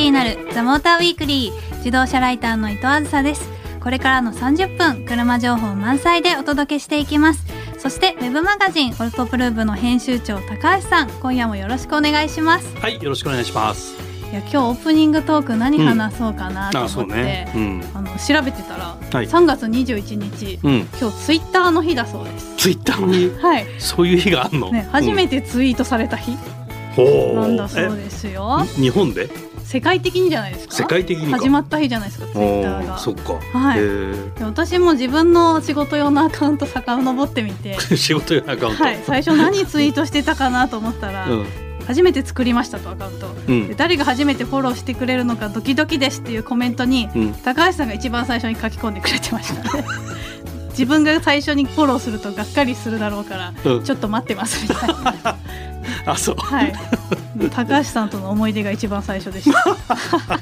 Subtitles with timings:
[0.00, 3.50] きになるザモーターウィークリー自動車ライターの伊藤あずさです。
[3.80, 7.44] これからの30分車情報満載でお届けしていきます。
[7.78, 12.76] そしてウェブマガジンオルトプルーブの編集長高橋さん今夜もよろしくお願いします。
[12.76, 13.94] はいよろしくお願いします。
[14.30, 17.52] いや今日オープニングトーク何話そうかなと思って、あそうね。
[17.54, 17.84] うん。
[17.94, 19.26] あの調べてたら、はい。
[19.26, 20.88] 3月21日うん。
[21.00, 22.56] 今日ツイッターの日だそうです。
[22.56, 23.66] ツイッターにはい。
[23.78, 24.70] そういう日があんの？
[24.70, 26.36] ね初めて、てツイートされた日
[26.94, 27.02] ほ
[27.34, 28.60] なんだそうですよ。
[28.62, 29.28] え日本で？
[29.64, 30.74] 世界的にじゃないですか？
[30.74, 31.38] 世界的にか。
[31.38, 32.96] 始まった日じゃないですかツイッターおが。
[32.96, 34.42] ーそっか、はい。
[34.44, 37.78] 私も自分の仕事用のアカウント遡ってみて。
[37.96, 38.98] 仕事用のアカウント、はい。
[39.06, 41.46] 最初何ツイートしてたかなと思ったら、うん。
[41.86, 43.26] 初めて作りましたとアカウント。
[43.48, 43.68] うん。
[43.68, 47.32] で誰が初めてフォローしてくれるのかドキドキですっていうコメントにうん。
[47.34, 49.76] 高橋さんが一番最初に書き込んでくれてました。
[49.76, 49.84] ね
[50.70, 53.82] 自分が最初にフォローするとがっかりするだろうからうん。
[53.84, 55.36] ちょっと待ってますみたいな
[56.06, 56.36] あそう。
[56.36, 56.72] はい。
[57.50, 60.40] 高橋さんとの思い出が一番最初でした。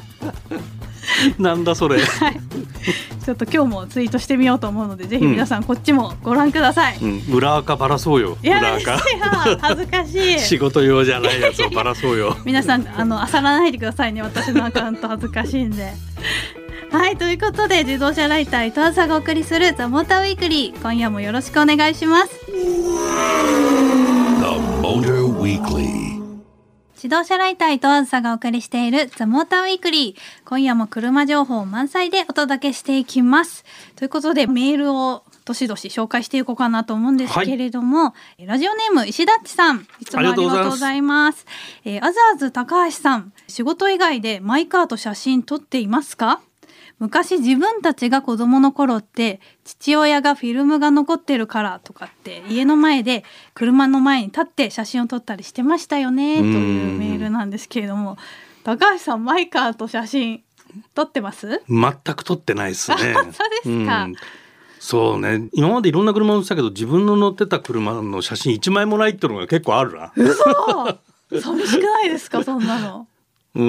[1.39, 8.39] なんだそれ、ちょっと今日もツイートしてみようと思うのでぜひ皆さんこっちもご覧ください、うん、裏垢ばらそうよ。
[8.43, 8.99] いや裏垢。
[9.61, 10.39] 恥ずかしい。
[10.41, 12.37] 仕事用じゃないやつをばらそうよ。
[12.47, 14.23] 皆さんあの漁らないでくださいね。
[14.23, 15.93] 私のアカウント恥ずかしいんで。
[16.91, 20.81] はいということで自動車ライター伊藤さんがお送りするザモーターウィークリー。
[20.81, 22.31] 今夜もよろしくお願いします。
[22.47, 22.55] The
[24.81, 25.28] Motor Weekly.
[26.95, 33.65] 自動車ライター伊藤あずさがお送りしているザモーターウィークリー今夜も車情報満載でお届けしていきます。
[33.95, 38.15] ということでメールをどしどし紹介していこうかなと思うんですけれども、
[38.45, 41.47] ラジオネーム石田っちさんいつもありがとうございます。
[41.85, 46.41] えー、あずあず高橋さん仕事以外でマイカーと写真撮っていますか？
[46.99, 58.17] 昔自分たちが子供の頃って父親がフィルムが残ってるからとかって家の前で車の前に立って写真を撮ったりしてましたよねというメールなんですけれども
[58.65, 60.43] 高橋さんマイカーと写真
[60.95, 61.63] 撮ってます？
[61.69, 62.97] 全く撮ってないですね。
[63.15, 63.33] そうで
[63.63, 64.05] すか？
[64.05, 64.15] うん。
[64.79, 65.49] そうね。
[65.55, 70.13] 今までいろんな車乗ってたけど自分の乗ってた車の写真一枚もないってのが結構あるな。
[70.15, 70.45] 嘘！
[71.41, 73.07] 寂しくないですかそんなの
[73.55, 73.63] うー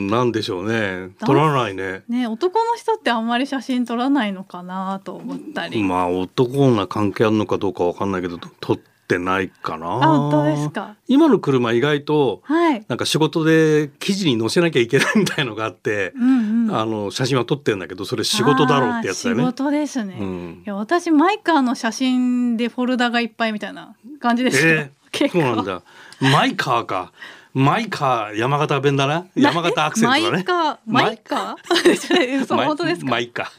[0.00, 1.10] んなんでしょうね。
[1.20, 2.02] 撮らないね。
[2.08, 9.86] ね男の人ってあんまり写真撮らないのかなと思ったり、まあ男女関係あるのかどうかわかんないけど撮ってないかな。
[9.86, 10.96] あ本当ですか。
[11.06, 12.84] 今の車意外とはい。
[12.88, 16.76] なんか仕事で記事に載せなきゃいけないみたいのがあって、うんうん。
[16.76, 19.42] あの写真は撮ってるんだけどそれ仕事だろうってやつだよね。
[19.42, 19.46] 仕。
[19.46, 20.62] 事ですね、うん。
[20.64, 25.82] いや私マイカーの写真でフォルダがいっぱいみたいな感じですよ、えー、結構そうなんだ。
[26.20, 27.12] マイカーか。
[27.54, 29.26] マイカー山形弁だな。
[29.34, 30.30] 山形アクセントだね。
[30.30, 32.38] マイカーマイカー？
[32.44, 33.10] 嘘マイ本当ですか？
[33.10, 33.50] マイカ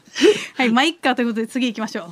[0.56, 2.08] はいマイカーということで次行きましょう、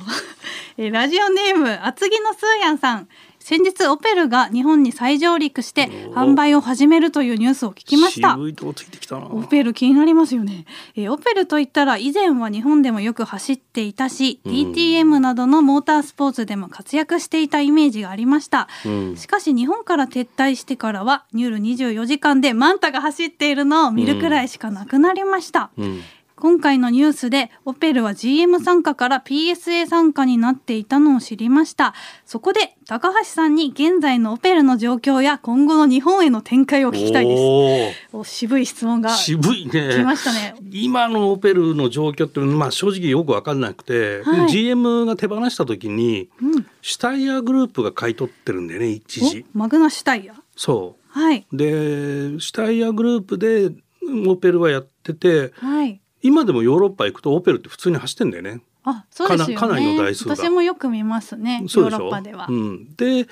[0.77, 3.07] えーラジオネーム厚木のスーヤンさん
[3.49, 8.37] 先日オペルが日本に再上陸して販売を始めるというニュースを聞きました。
[8.37, 10.65] オペル気になりますよね、
[10.95, 14.51] えーオペルといったら以前は日本でもよく走っていたし、うん。
[14.51, 19.17] DTM などのモータースポーツでも活躍していたイメージがありました、うん。
[19.17, 26.03] しかし日本から撤退してからはニュール24時間でマンタが走っているのを見るくらいしかなくなりました、うん。
[26.39, 31.93] 今回のニュースでオペルは GM 参加から PSA 参加になっていたのを知りました。
[32.25, 38.23] そこで高橋さんに現在のオペルの状況や今後の日本への展開を聞きたいです。
[38.23, 40.03] 渋い質問がー渋い来ね。
[40.03, 40.55] ましたね。
[40.71, 44.49] 今のオペルの状況って、まあ、正直よく分かんなくて、はい。
[44.49, 46.65] GM が手放した時にうん。
[46.81, 49.45] シュタイヤーグループが買い取ってるんだよね一時。
[49.53, 50.33] おマグナシュタイヤ。
[50.55, 50.99] そう。
[51.09, 51.45] はい。
[51.51, 53.71] でシュタイヤーグループで
[54.27, 58.61] オペルはやっててはい今でもヨーロッパ行くとオペルって普通に走ってんだよね。
[58.83, 59.55] あそうですよね。
[59.55, 60.35] かなりの台数が。
[60.35, 63.27] 私もよく見ますねヨーロッパでは、うん、で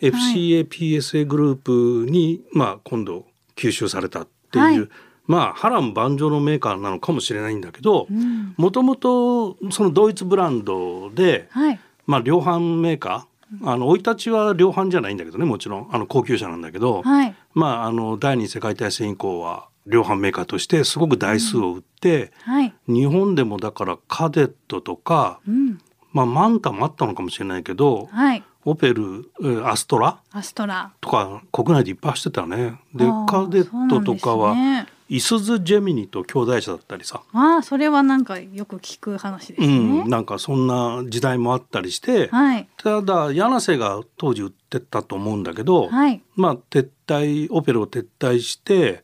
[0.00, 3.26] FCA、PSA グループに、まあ、今度
[3.56, 4.88] 吸収されたっていう、はい。
[5.26, 8.54] まあ波乱万丈のメーカーなのかもしれないんだけどうん。
[8.56, 11.80] もともとそのドイツブランドで、はい。
[12.06, 17.34] まあ、量販メーカーあの生い立ちは量販じゃないんだけどねもちろんあの高級車なんだけど、はい。
[17.54, 22.74] まあ、あの第二次世界大戦以降は量販メーカーとしてすごく台数を売って、はい。
[22.86, 25.78] 日本でもだからカデットとか、うん。
[26.12, 28.42] まあ、マンタもあったのかもしれないけどはい。
[28.64, 30.92] オペルえーアストラアストラ。
[31.00, 32.78] とか国内でいっぱい走ってたね。
[32.94, 34.86] でカデットとかは、ね。
[35.08, 42.68] イスズ・ジェミニと兄弟車だったりさ、ああそれはなんかよく聞く話ですうねん、、なんかそんな時代もあったりして、はい。
[42.78, 46.22] ただ柳瀬が当時売ってたと思うんだけど、はい。
[46.36, 49.02] まあ撤退オペルを撤退して、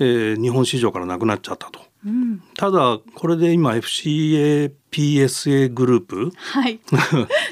[0.00, 1.80] えー日本市場からなくなっちゃったと。
[2.04, 2.42] うん。
[2.56, 6.80] ただこれで今 FCA PSA グループはい。
[6.90, 6.98] や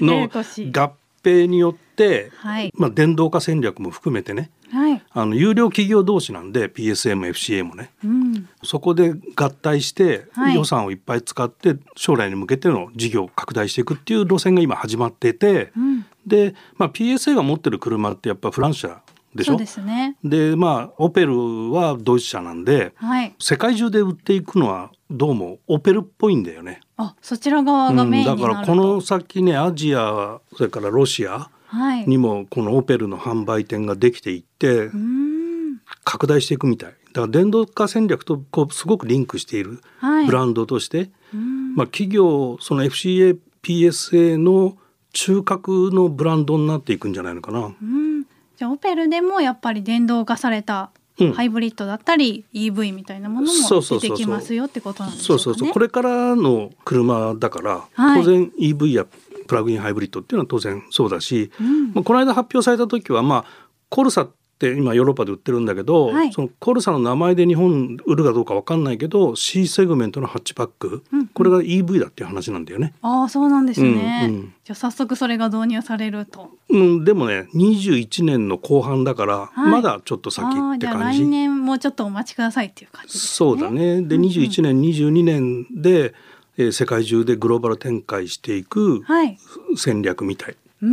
[0.01, 0.93] の合
[1.23, 2.73] 併によっって、はい。
[2.77, 5.03] まあ、電動化戦略も含めてねはい。
[5.11, 7.91] あの有料企業同士なんで PSM、FCA もね。
[8.05, 8.49] うん。
[8.63, 10.55] そこで合体してはい。
[10.55, 16.07] 予算をいっぱい使って将来に向けての事業を拡大していくっていう路線が今始まっててうん。
[16.27, 19.03] で、まあ、PSA が持ってる車ってやっぱフランス車
[19.35, 19.53] でしょ？
[19.53, 20.17] そうですね。
[20.25, 23.35] でまあオペルはドイツ車なんではい。
[23.39, 26.81] 世界中で売っていくのはどうもオペルっぽいんだよね。
[26.97, 32.07] あそちら側がメインになると、だからこの先ねアジアそれからロシアはい。
[32.07, 35.39] にもこのオペルの販売店ができていってうーん。
[36.05, 36.91] 拡大していくみたい。
[37.13, 40.27] だから電動化戦略とこうすごくリンクしているはい。
[40.27, 41.75] ブランドとして、うん。
[41.75, 44.77] まあ、企業その FCA PSA の
[45.13, 47.61] 中核のブランドになっていくんじゃないのかな。
[47.83, 47.98] うん
[48.59, 50.91] じゃあオペルでもやっぱり電動化された
[51.21, 51.33] うん。
[51.33, 55.43] ハイブリッドだったり EV みたいなものも出てきますよってことなんでしょかね。
[55.43, 55.73] そううそうそう。
[55.73, 58.23] これからの車だから、はい。
[58.23, 59.05] 当然 EV や
[59.49, 61.93] プラグインハイブリッドっていうのは当然そうだし、うん。
[61.93, 63.45] まあ、この間発表された時はまあ
[63.89, 72.95] コルサって今ヨーロッパで売ってるんだけど、はいそのコルサの名前で日本売るかどうかわかんないけど C セグメントのハッチバック、うんうんこれが EV だっていう話なんだよね。
[73.01, 74.27] ああそうなんですね。
[74.29, 76.51] うんうんじゃあ早速それが導入されると。
[76.69, 81.25] うん、でもね21年の後半だから、はいまだちょっと先ってじゃあ来感じ。
[81.27, 83.21] 年もうちょっとお待ちくださいっていう感じね。
[83.21, 86.15] そうだねでうんうん21年22年で、
[86.57, 89.39] えー世界中でグローバル展開していくはい。
[89.77, 90.57] 戦略みたい。
[90.81, 90.89] うー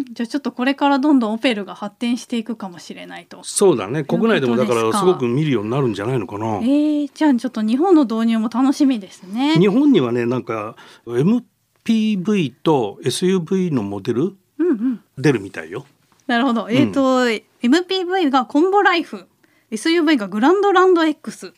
[0.00, 3.40] んじゃあちょっとこれからどんどんオペルが発展していくかもしれないと。
[3.44, 6.56] そうだね国内でもだからすごく見るようになるんじゃないのかな。
[6.62, 9.54] えー、じゃあちょっと日本の導入も楽しみですね。
[9.58, 15.00] 日本にはねなんか MPV と SUV のモデルうんうん。
[15.16, 15.86] 出るみたいよ。
[16.26, 16.68] なるほど。
[16.70, 17.24] えっ、と、
[17.62, 19.26] MPV がコンボライフ、
[19.70, 21.52] SUV がグランドランド X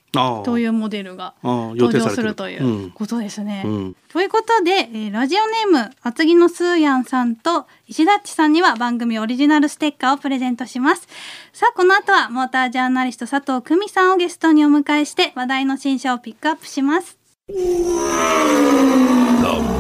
[0.44, 3.62] というモデルが登場するということですね。
[3.64, 3.97] うん。
[4.09, 11.09] ということで、えーラジオネーム厚木のスーヤンさんと石田っちさんには番組オリジナルステッカーをプレゼントします。
[11.53, 17.19] さあこの後はモータージャーナリスト佐藤久美さんをゲストにお迎えして話題の新車をピックアップします。
[17.49, 17.55] The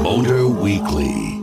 [0.02, 1.41] Motor Weekly.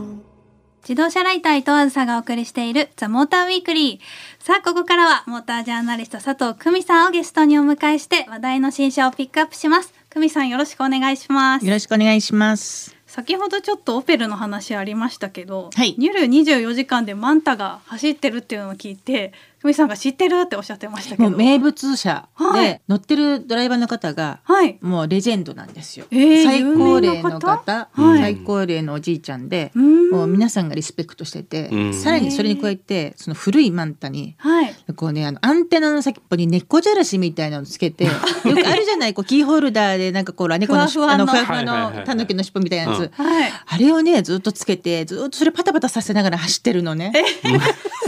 [0.82, 4.44] 自動車ライター伊藤あずさがお送りしているザ・モーターウィークリー。
[4.44, 9.92] さあここからはモータージャーナリスト佐藤久美さんをゲストにお迎えして話題の新車をピックアップします。
[10.08, 11.66] 久美さんよろしくお願いします。
[11.66, 12.96] よろしくお願いします。
[13.06, 15.96] 先ほどちょっとオペルの話ありましたけど、はい。
[15.98, 21.28] ニュル24時間でマンタが走ってるっていうのを聞いて久美さんが知ってるっておっしゃってましたけど。
[21.28, 22.64] もう名物車はい。
[22.64, 24.78] で乗ってるドライバーの方がはい。
[24.80, 26.06] もうレジェンドなんですよ。
[26.10, 28.20] えー最高齢の方方、はい。
[28.20, 30.10] 最高齢のおじいちゃんで、うん。
[30.10, 31.94] もう皆さんがリスペクトしてて、うん。
[31.94, 34.74] さらにそれに加えてその古いマンタにはい。
[34.96, 39.12] こうねあのアンテナの先っぽに猫じゃらしみたいなのつけて よくあるじゃない？
[39.14, 41.24] こうキーホルダーでなんかこう猫のしふわふわの。
[41.24, 41.62] あのふわふわ
[42.00, 43.26] のタヌキの尻尾みたいなやつ、うん。
[43.26, 43.52] はい。
[43.66, 47.12] あれをねずっとつけてずっとそれパタパタさせながら走ってるのね。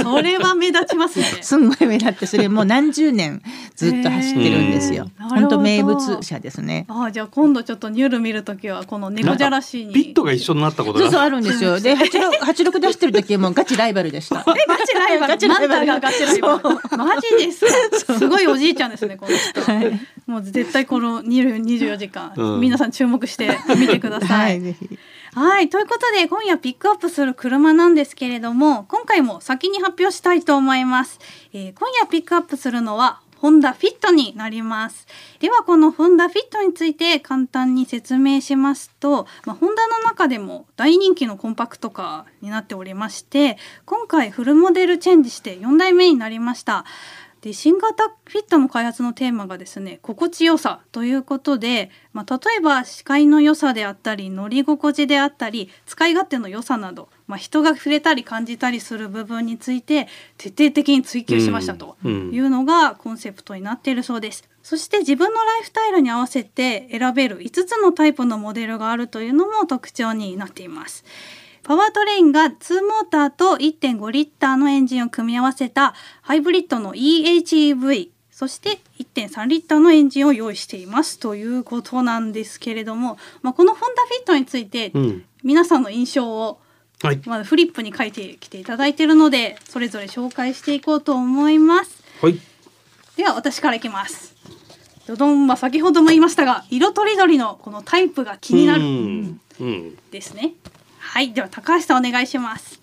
[0.01, 3.43] それは目立ちますね すんごい目立ってそれもう何十年
[3.75, 5.11] ずっと走ってるんですよ。
[5.19, 6.87] 本当名物車ですね。
[6.89, 11.81] ああじゃあ今度ちょっとニュル見るときはこの猫じゃらしにピットが一緒になったことそうそうがあるんですよ。
[11.81, 14.41] で八六八六出してる時はもうガチライバルでした。
[14.41, 15.33] え ガチライバル。
[15.33, 15.87] ガチライバル。
[15.87, 16.97] マンタがガチライバル。
[16.97, 18.07] マジです。
[18.07, 22.61] かすごいおじいちゃんですねこの人、もう絶対このニュル24時間、うん。
[22.61, 24.99] 皆さん注目して見てください、ぜひ。
[25.35, 25.71] はい。
[25.71, 31.19] ということで、今夜ピックアップする車なんですけれども、今回も先に発表したいと思います。
[31.55, 35.07] えー今夜ピックアップするのは、ホンダフィットになります。
[35.41, 46.85] では、このホンダフィットについて簡単に説明しますと、まあ、ホンダの中でも大人気のコンパクトカーになっておりまして、今回フルモデルチェンジして4代目になりました。
[47.43, 60.07] で新型フィットの開発のテーマがですね心地よさということで、まあ、例えば視界の良さであったり乗り心地であったり使い勝手の良さなど、まあ、人が触れたり感じたりする部分について
[60.39, 64.49] 徹底的に追求しましたとうんいうのがコンセプトになっているそうです。
[64.63, 71.05] そして自分のライフスタイルに合わせて選べる5つのタイプのモデルがあるというのも特徴になっています。
[71.63, 86.61] パワートレインが2モーターと1.5リッターのエンジンを組み合わせたハイブリッドの EHEV そして1.3リッターのエンジンを用意していますということなんですけれども、まあ、このホンダフィットについてうん皆さんの印象を
[87.03, 92.03] はいまあフリップに書いてきていただいているのでそれぞれ紹介していこうと思います。
[92.21, 92.39] はい
[93.17, 94.35] では私からいきます。
[95.07, 100.55] ドドンは先ほども言いましたが色とりどりのこのタイプが気になるうんうんですね。
[101.03, 102.81] はいでは高橋さんお願いします。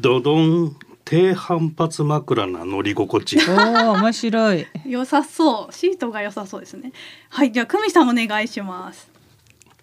[0.00, 4.66] ドドン低反発枕な乗り心地おお面白い。
[4.84, 6.92] 良さそうシートが良さそうですね。
[7.28, 9.08] はいでは久美さんお願いします。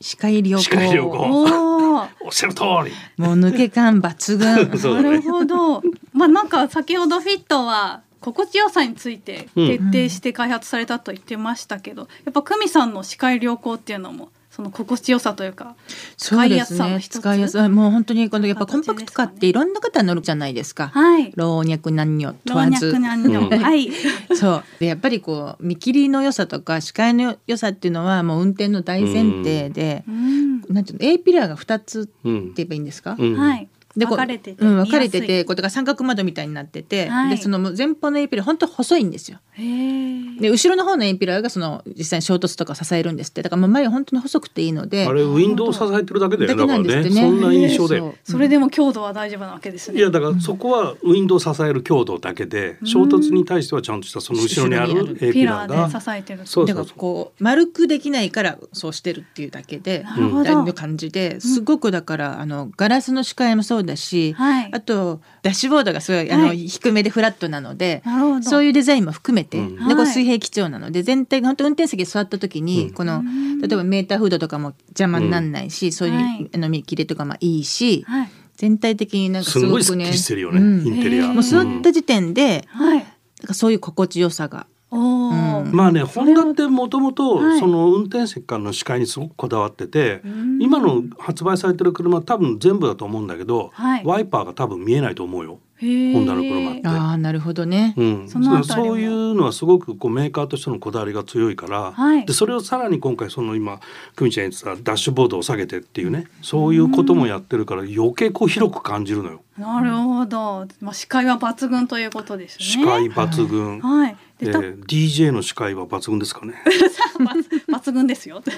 [0.02, 0.64] 視界良好。
[0.64, 4.56] 視界良好おおおっしゃる通りもう抜け感抜群。
[4.96, 5.82] ねなるほど。
[6.12, 15.76] まあなんか先ほどフィットは心地よさについて徹底して開発されたと言ってましたけど、やっぱ久美さんの視界良好っていうのもその心地よさというか
[16.16, 17.20] 使いやすさの一つ？
[17.20, 20.88] 使いやすいもう本当にこのやっぱコンパクトカーっていろんな方乗るじゃないですか。
[20.94, 21.34] はい。
[21.36, 22.94] 老若男女問老若わず。
[22.94, 23.50] 男女、うん。
[23.50, 23.92] はい。
[24.34, 24.64] そう。
[24.80, 30.62] でやっぱりこう見切りの良さとか視界の良さっていうのはもう運転の大前提で、うん。
[30.70, 33.38] なんていうの A ピラーが2つってうん言えばいいんですか、うん。
[33.38, 37.30] はいでこう分かれててうん、分かれててこうだから三角窓みたいになってて、はい。
[37.32, 39.40] でその前方の A ピラー本当細いんですよ。
[39.58, 43.42] で後ろの方の A ピラーがその実際に衝突とか支えるんですって。
[43.42, 45.06] だから前は本当に細くていいので。
[45.08, 47.10] あれウィンドウ支えてるだけだよだけだからね。
[47.10, 47.10] ね。
[47.10, 48.00] そんな印象で。
[48.00, 50.00] そうそれでも強度は大丈夫なわけですね。
[50.00, 56.68] いやだからそこはウィンドウを支える強度だけで衝突に対してはちゃんとしたその後ろにある A ピピラーが支えてるそうそうそう。
[56.68, 60.40] だからこう丸くできないからそうしてるっていうだけでなるほど。
[60.40, 64.70] みたいな感じですごくだからあのガラスの視界もそうだし、はい。
[64.72, 66.68] あとダッシュボードがすごいあの、はい。
[66.68, 68.04] 低めでフラットなので
[68.42, 69.76] そういうデザインも含めて、うん。
[69.88, 70.10] でこはい。
[70.10, 72.94] う水平基調なので全体が本当運転席に座った時に、うん。
[72.94, 73.24] この
[73.62, 76.50] 例えばメーターフードとかも邪魔にならないし、そういう、はい。
[76.54, 78.30] あの見切れとかもいいし、はい。
[78.58, 80.88] 全体的になんかすごくねすごいスッキリしてるよね、うん。
[80.88, 83.00] インテリア、もう座った時点で、はい。
[83.00, 83.06] なん
[83.48, 87.60] かそういう心地よさがまあねホンダってもともとはい。
[87.60, 90.62] その運転席からの視界にすごくこだわってて、ん。
[90.62, 94.06] 今の発売されてる車多分全部だと思うんだけど、はい。
[94.06, 95.60] ワイパーが多分見えないと思うよ。
[95.78, 95.86] ホ
[96.22, 96.88] ンダの車って。
[96.88, 97.94] ああなるほどね。
[97.98, 102.26] うん、そのあたりもそういうのはすごくこうメーカーとしてのこだわりが強いから、はい。
[102.26, 103.80] でそれをさらに今回その今
[104.16, 109.42] 久美ちゃん言ってたダッシュボードを下げてっていうねそういうこともやってるから余計こう広く感じるのよ。
[109.58, 112.66] なるほど、まあ、視界は抜群ということですね。
[112.66, 114.12] 視界抜群、はい。
[114.12, 116.56] でたえー DJ の視界は抜群ですかね。
[117.20, 118.52] 抜抜群ですよで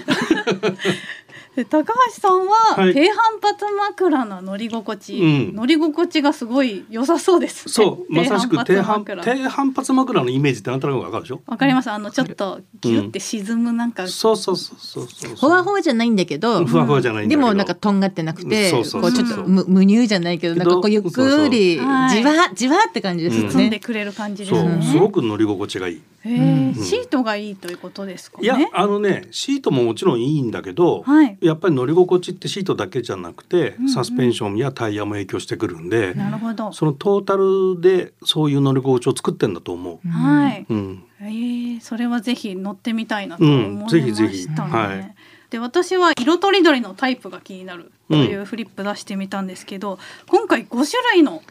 [1.66, 11.42] 高橋さんははい低反発枕の乗り心地、うん乗り心地がすごい良さそうですねそうまさしく低反枕低反発枕のイメージってなんとなくわかるでしょ？
[11.46, 15.36] わかりますあのちょっとギュって沈むなんか、そうそうそうそうそう。
[15.36, 17.42] ほわほわじゃないんだけど、ふわふわじゃないんだけど。
[17.42, 23.80] でもなんかとんがってなくて、そうそうこうちょっとむ無乳じゃないけど、なんかこうゆっくりじそうそうわじわって感じですよ包んでね。
[23.80, 24.82] くれる感じですそう、ね。
[24.84, 26.02] すごく乗り心地がいい。
[26.27, 28.43] シートがいいということですかね。
[28.43, 36.72] いやあのねシートももちろんいいんだけど、はいやっぱり乗り心地ってシートだけじゃなくて、うんうんサスペンションやタイヤも影響してくるんで、なるほど。
[36.74, 40.07] そのトータルでそういう乗り心地を作ってんだと思う。
[40.07, 40.65] はい。
[40.69, 44.10] うん、ええそれはぜひ乗ってみたいなと思いましたね。
[44.10, 45.15] うんぜひぜひはい
[45.50, 51.41] で私は色とりどりのタイプが気になるというフリップ出してみたんですけど、今回5種類の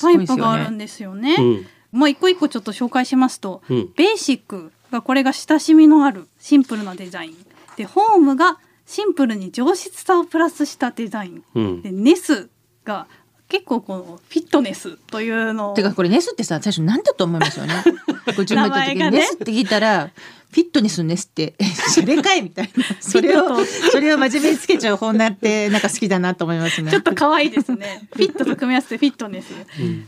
[0.00, 0.26] タイ。
[0.26, 1.36] プがあるんですよね。
[1.38, 3.92] うんまあ一個一個ちょっと紹介しますと、うん。
[3.96, 7.46] ベーシックがこれが親しみのあるシンプルなデザイン。
[7.76, 11.44] でホームがシンプルに上質さをプラスしたデザイン。
[11.54, 11.82] うん。
[11.82, 12.50] でネス
[12.84, 13.06] が
[13.50, 17.74] 結構このフィットネスというのをてかこれネスってさ最初なんだと思いますよね。
[17.84, 18.44] こ
[19.10, 20.10] ネスって聞いたら
[20.52, 26.92] フィットネスのネスってえ それかいみたいなそれをそれを真面目につけちゃう方になってなんか好きだなと思いますね。
[26.92, 28.06] ちょっと可愛いですね。
[28.14, 29.52] フィットと組み合わせてフィットネス。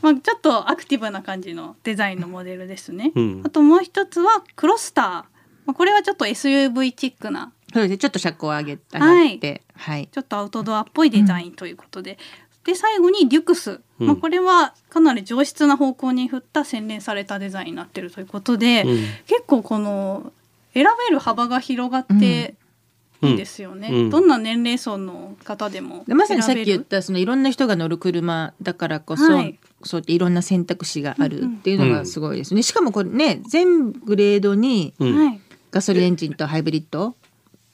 [0.02, 3.10] まあちょっとアクティブな感じのデザインのモデルですね。
[3.14, 5.04] うんあともう一つはクロスター。
[5.06, 10.08] まあこれはちょっと SUV チックなそうですねちょっと車高を上げ上がってはい。
[10.12, 12.18] ちょっとアウトドアっぽいデザインということで。
[12.64, 14.06] で最後にデュクス、うん。
[14.06, 18.98] まあ、これはかなり上質な方向に振った洗練されたデザインになってるということで、うん。
[19.26, 20.32] 結構この
[20.74, 22.54] 選べる幅が広がって
[23.22, 24.10] いいですよね、うん。
[24.10, 29.58] どんな年齢層の方でもでまさにさっき言っ選たそのいろんな人が乗る車だからこそ、はい。
[29.84, 32.62] そうやっていろんな選択肢があるっていうのがすごいですね。
[32.62, 34.94] しかもこれね全グレードに
[35.72, 37.16] ガソリンエンジンとハイブリッド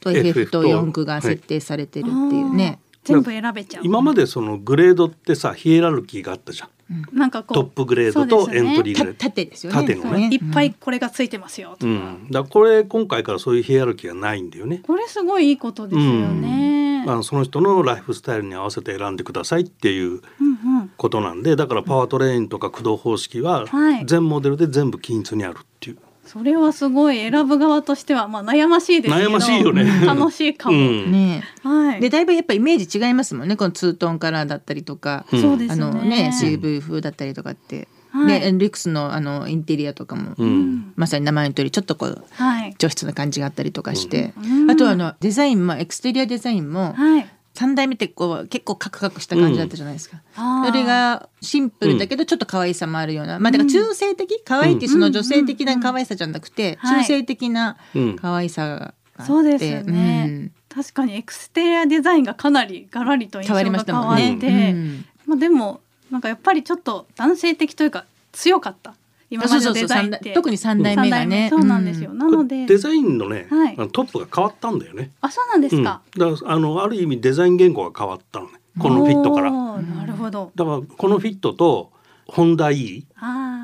[0.01, 2.79] と FF と4駆が設定されてるっていうね。
[3.13, 6.69] 全部選べちゃう今までそのグレードってさヒエラルキーがあったじゃん。
[7.13, 9.19] なんかこうトップグレードとエントリーたグレード。
[9.19, 9.81] 縦ですよね。
[9.81, 14.81] 縦のねいっぱいこれがついてますよとか、うん、だからこれ今回からそういうヒエラルキーがないんだよね。
[14.87, 17.05] これすごいいいことですよね。
[17.07, 25.99] まあ、その人のライフスタイルに合わせて選んでくださいっていううんうんことなんでだからパワートレインとか駆動方式ははい全モデルで全部均一にあるっていう。
[26.29, 29.85] それはすごい選ぶ側としてはまあ悩ましいですけど悩ましいよね。
[30.05, 31.11] 楽しいかも、うん。
[31.11, 31.43] ね。
[31.63, 32.01] はい。
[32.01, 35.81] でだいぶやっぱイメージ違いますもんねこのツートンカラーだったりとか、うんそうですあね。
[35.81, 38.41] のね CV 風だったりとかって、はい。
[38.41, 40.93] ねリクスのあのインテリアとかも、うん。
[40.97, 42.75] まさに名前の通りちょっとこうはい。
[42.79, 44.71] 上質な感じがあったりとかして、うん。
[44.71, 47.27] あとはあのデザインもエクステリアデザインもはい
[47.59, 50.23] 3代目ってこう結構カクカクした感じだったじゃないですか。
[50.37, 50.67] あー。
[50.67, 56.91] それがシンプルだけどちょっと可愛さもあるような、まあだから中性的可愛いってその女性的な可愛さじゃなくて、うん。
[56.91, 56.99] うん。
[57.01, 60.53] 中性的なうん可愛さがあって、そうですよね、うん。
[60.69, 64.71] 確かにエクステリアデザインがかなりガラリと印象が変わって、まね。
[64.71, 68.95] うんまあでもなんかやっぱりちょっと男性的というか強かった
[69.31, 70.33] 今までのデザインって。
[70.33, 72.67] 特に三代目がね三代目そうなんですよ、なので。
[72.67, 73.77] デザインのね、はい。
[73.91, 75.11] トップが変わったんだよね。
[75.21, 78.53] あそうなんですか、うん、だからあのある意味デザイン言語が変わったのね。
[78.79, 79.51] このフィットから。
[79.51, 80.53] なるほど。
[80.55, 81.91] だからこのフィットと
[82.27, 83.07] ホンダ E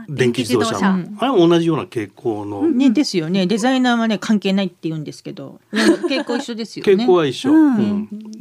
[0.09, 0.78] 電気自動車。
[1.18, 2.62] あれも同じような傾向の。
[2.62, 3.47] ねですよね。
[3.47, 5.61] デザイナーはね関係ないって言うんですけど。
[5.73, 6.92] 傾向一緒ですよね。
[6.92, 7.52] 傾向は一緒。
[7.52, 7.76] うん。
[7.76, 7.80] う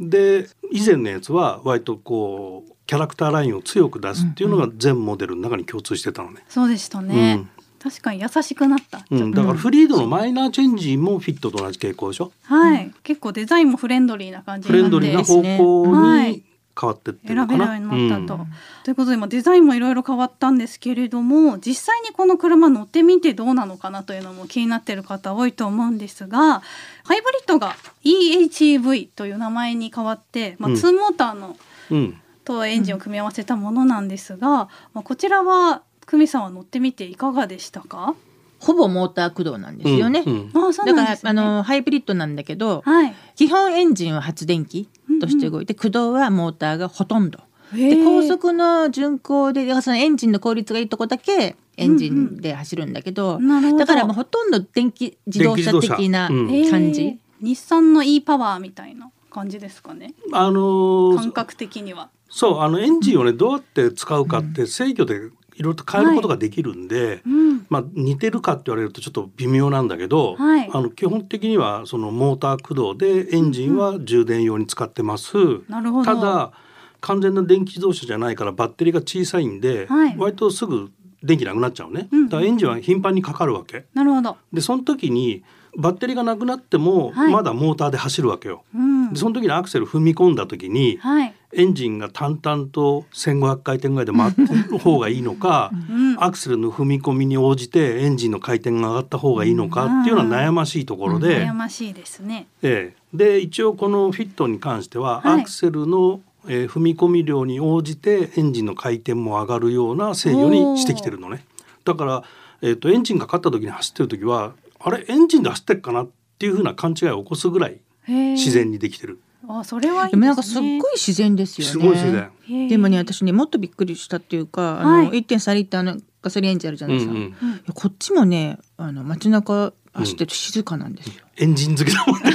[0.04, 0.10] ん。
[0.10, 6.44] で以前のやつは割とこうキャラクターラインを強く出すっていうのが全モデルの中に共通してたのね。
[6.48, 7.46] そうでしたね、
[7.82, 9.22] 確かに優しくなった、うん。
[9.22, 12.32] うん、だからフリードのマイナーチェンジもフィットと同じ傾向でしょ？
[12.42, 16.44] はい、結構デザインもフレンドリーな感じフレンドリーな方向はいに
[16.78, 17.78] 変わってってるの選べかな。
[17.78, 18.34] るようになったと。
[18.34, 18.46] うん
[18.84, 26.60] ということで今デザインもいろいろ変わったんですけれども実際にこの車乗ってみてどうなのかなというのも気になってる方多いと思うんですが
[27.04, 31.56] ハイブリッドが EHEV という名前に変わって、まあ、うん2モーターの
[31.90, 38.14] うんとエンジンを組み合わせたものなんですが、まあ、こちらは久美さんは乗ってみていかがでしたか？
[38.60, 40.52] ほぼモーター駆動なんですよね、うんうん。
[40.52, 43.14] だからねあのハイブリッドなんだけど、はい。
[43.36, 44.88] 基本エンジンは発電機
[45.20, 47.40] として動いて、駆動はモーターがほとんど。
[47.74, 53.78] で高速の巡航でそのエンジンの効率がいいとこだけエンジンで走るんだけど、なるほど。
[53.80, 56.28] だからもうほとんど電気自動車的な
[56.70, 60.14] 感じ、日産の e パワーみたいな感じですかね。
[60.32, 62.10] あのー感覚的には。
[62.34, 67.66] そうあのエンジンをねどうやって使うかって制御でいろいろと変えることができるんで、うん。
[67.68, 70.68] まあ、似てるかって言われるとちょっと微妙なんだけど、はい。
[70.72, 75.36] あの基本的にはそのモーター駆動でエンジンは充電用に使ってます。
[75.68, 76.12] なるほど。
[76.12, 76.52] ただ
[77.00, 80.16] 完全な電気自動車じゃないからバッテリーが小さいんで、はい。
[80.18, 80.90] 割とすぐ
[81.22, 82.08] 電気なくなっちゃうね。
[82.10, 82.28] うん。
[82.28, 83.84] だからエンジンは頻繁にかかるわけ。
[83.94, 84.36] なるほど。
[84.52, 85.44] でその時に
[85.76, 88.64] バッテリーがなくなってもはいまだモーターで走るわけよ。
[88.74, 91.34] うんでその時にアクセル踏み込んだ時にはい。
[91.56, 96.16] エンジンが淡々と1,500回転ぐらいで回ってる方がいいのか、うん。
[96.18, 102.48] アクセルの踏み込みに応じてエンジンの回転が上がった方がいいのかっていうのは悩ましいところで、悩ましいですね。
[102.62, 111.44] ええで一応このフィットに関しては、はいアクセルの、えー踏み込み量に応じてエンジンの回転も上がるような制御にしてきてるのね。
[111.84, 112.24] だから、
[112.62, 114.54] えー、とエンジンがかかった時に走ってる時は
[114.86, 119.18] あれエンジンで走ってっかなっていうふうな勘違いを起こすぐらい自自然にできてる。
[119.48, 120.10] あ、それはいいですね。
[120.10, 122.68] でもなんかすっごい自然ですよねすごい自然。
[122.68, 127.32] でもね私ねもっとびっくりしたっていうかあの、はい1.3リッターのガソリンエンジンあるじゃないですか、うんうんい
[127.66, 132.32] やこっちもねあの街中走ってると静かなんですよ、エンジン好きだもんね。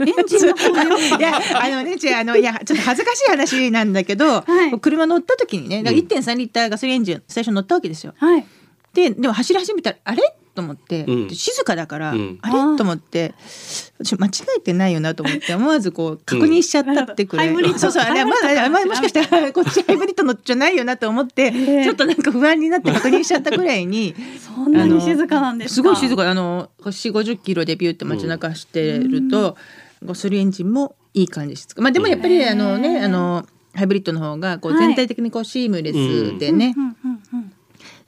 [0.18, 8.14] エンジンの方でいやあのね違うあのいやちょっと恥ずかしい話なんだけど、はい車乗った時にねだからうん1.3リッターガソリンエンジン最初乗ったわけですよ。
[8.16, 8.46] はい。
[8.94, 10.22] ででも走り始めたらあれ？
[10.54, 11.28] と思って、うん。
[11.28, 12.38] で静かだから、うん。
[12.42, 12.54] あれ？
[12.76, 13.34] と思って。
[14.02, 17.78] 私間違えてないよなと思って思わずこう確認しちゃったってくらい、うんハイブリッド。
[17.78, 25.74] そうそうあれまだもしかしたらこっちハイブリッドのじゃないよなと思って、えちょっとなんか不安になって確認しちゃったくらいにそんなに静かなんですか？
[25.74, 26.28] すごい静か。
[26.28, 29.56] あの4 5 0キロでビューって街中走ってると、
[30.04, 36.96] ガソリンエンジンもいい感じですまあでもやっぱりあのねあのハイブリッドの方がこうはい全体的にこうシームレスでね、うんうんうん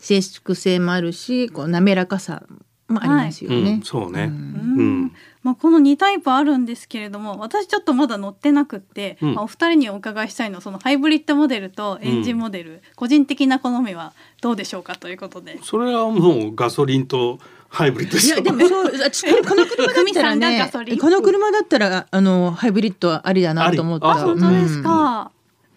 [0.01, 2.43] 静粛性もあるしこう滑らかさ
[2.89, 3.83] もありますようねん、。
[3.83, 4.25] そうね。
[4.25, 5.13] ううんん。
[5.43, 15.59] まあ、この2タイプあるんですけれども私ちょっとまだ乗ってなくって、うんまあお二人にお伺いしたいのはそのハイブリッドモデルとエンジンモデル、個人的な好みはどうでしょうかということで。
[15.63, 24.09] それはもうガソリンとハイブリッドでいやでもそう私 この車だったらねこの車だったらあのハイブリッドはありだなと思った。
[24.09, 25.31] ああ本当ですか。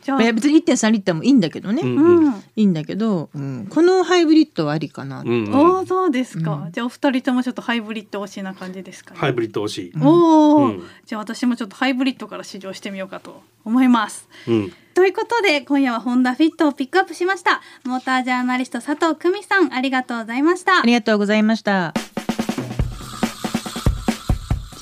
[0.03, 2.33] じゃあ、うんいや別に1.3リッターもいいんだけどね、うんうん。
[2.33, 9.19] いいんだけど、うんこのハイブリッドはありかな、うんうんおおそうですか、うんじゃあお二人ともちょっとハイブリッド推しな感じですかね。
[9.19, 9.93] ハイブリッド惜しい。
[10.01, 14.27] おお、うんじゃあ私もちょっとハイブリッドから試乗してみようかと思います。
[14.47, 14.73] うん。
[14.93, 22.12] ということで今夜はホンダフィットをピックアップしましたモータージャーナリスト佐藤久美さんありがとうございましたありがとうございました。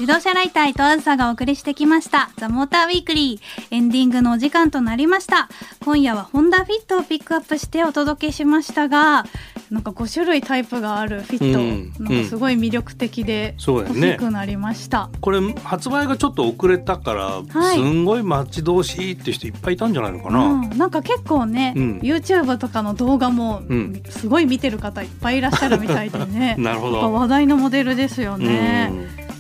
[0.02, 2.32] 自動車ライター伊藤あずさがお送りしてきました。
[2.38, 3.68] ザ・モーターウィークリー。
[3.70, 5.48] エンディングのお時間となりました。
[5.86, 9.26] 今夜はホンダフィットをピックアップしてお届けしましたが
[9.72, 12.06] なんか5種類タイプがあるフィット、うん。
[12.06, 17.78] なんかすごい魅力的で欲しくなりました、これ発売がちょっと遅れたから、はい。
[17.78, 20.44] すんごい待ち遠しいって人いっぱいいたんじゃないのかな。
[20.44, 22.00] うん、なんか結構ね、うん。
[22.00, 24.04] YouTube とかの動画もうん。
[24.10, 26.56] すごい見てる方いっぱいいらっしゃるみたいでね。
[26.60, 27.14] なるほど。
[27.14, 28.92] 話題のモデルですよね、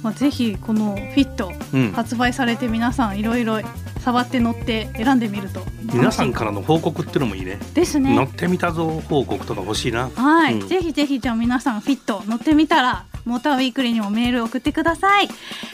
[0.03, 1.51] まあ、ぜひこのフィット
[1.93, 3.59] 発売されて皆さんいろいろ
[3.99, 7.59] 触って乗って選んでみると皆さんからの報告っていうのもいいね。
[7.59, 10.09] 乗ですねってみたぞ報告とか欲しいな。
[10.09, 15.27] はい、うんぜひぜひじゃあ皆さんフィット乗ってみたらモーターウィークリーにもメールを送ってください。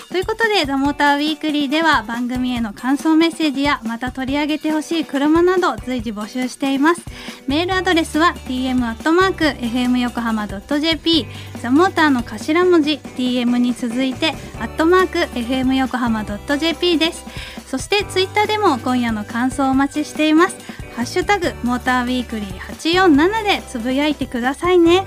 [0.09, 7.01] ということでザモーターウィークリーでは番組への感想メッセージやまた取り上げてほしい車など随時募集しています。
[7.47, 11.25] メールアドレスは tm アットマーク fm 横浜 .jp
[11.61, 17.25] ザモーターの頭文字 tm に続いてアットマーク fm 横浜 .jp です。
[17.67, 20.57] そしてツイッターでも今夜の感想をお待ちしています。
[20.95, 25.05] ハッシュタグモーターウィークリー847でつぶやいてくださいね。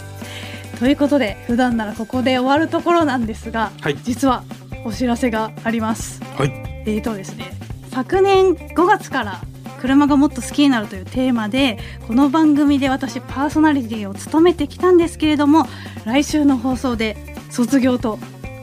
[0.80, 3.98] ということで普段ならここで終わるところなんですが、はい。
[4.02, 4.44] 実は
[4.86, 6.22] お知らせがあります。
[6.38, 6.48] はい。
[6.86, 7.52] えーとですね
[7.90, 9.42] 昨年5月から
[9.78, 15.66] 車がもっと好きになるというテーマでこの番組で私パーソナリティを務めてきたんですけれども
[16.06, 17.16] 来週の放送で
[17.50, 18.18] 卒業と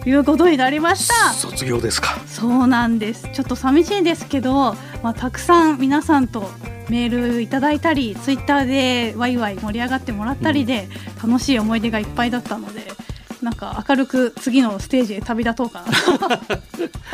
[0.07, 1.33] いうことになりました。
[1.33, 2.17] 卒業ですか。
[2.25, 3.29] そうなんです。
[3.31, 6.49] ちょっと寂しいですけど、まあ、たくさん皆さんと
[6.89, 10.87] メールいただいたりツイッターでワイワイ盛り上がってもらったりで、
[11.23, 12.81] 楽しい思い出がいっぱいだったので
[13.41, 16.39] なんか明るく次のステージへ旅立とうかなと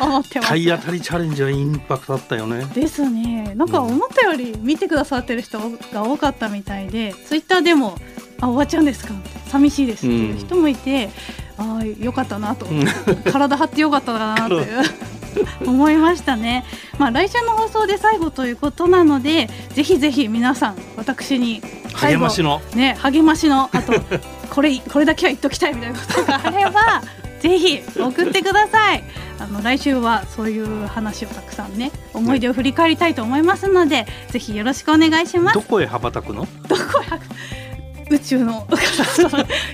[0.04, 0.48] 思ってます。
[0.48, 2.64] 体当たりチャレンジはインパクトあったよね。
[2.74, 3.52] ですね。
[3.56, 5.58] なんか思ったより見てくださってる人
[5.92, 7.98] が多かったみたいで、ツイッターでも
[8.40, 9.12] 「あ終わっちゃうんですか?」
[9.48, 11.10] 寂しいです」っていう人もいて、
[11.58, 12.84] ああよかったなと、うん
[13.30, 14.66] 体張ってよかったかなという
[15.66, 16.64] 思いましたね。
[16.98, 21.62] まあ来週の放送で最後ということなのでぜひぜひ皆さん私に
[21.94, 22.60] 励ましの。
[22.74, 23.92] ね励ましのあと
[24.50, 27.02] これこれだけは言っときたいみたいなことがあれば
[27.40, 29.04] ぜひ送ってください。
[29.38, 35.54] あの来週はそういう話をたくさんね思い出を振り返りたいと思いますので、ぜひよろしくお願いします。
[35.54, 36.46] どこへ羽ばたくの？
[36.68, 38.66] どこへ宇宙の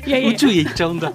[0.06, 0.30] いやいや。
[0.30, 1.12] 宇宙へ行っちゃうんだ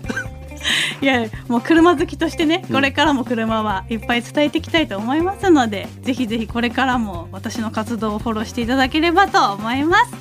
[1.02, 10.14] いやもう車好きとしてねこれからも車はいっぱい伝えていきたいと思いますので、ぜひぜひこれからも私の活動をフォローしていただければと思います。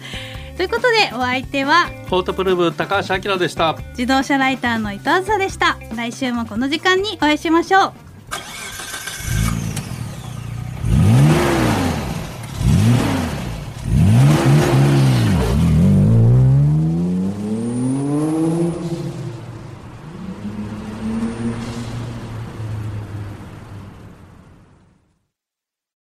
[0.56, 3.76] ということでお相手はフォートプルーブ高橋明でした。
[3.90, 5.78] 自動車ライターの伊藤梓でした。
[5.96, 8.04] 来週もこの時間にお会いしましょう